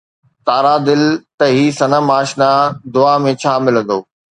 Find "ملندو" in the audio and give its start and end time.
3.65-3.99